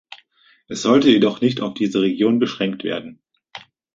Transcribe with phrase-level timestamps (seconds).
[0.67, 3.19] Es sollte jedoch nicht auf diese Region beschränkt werden.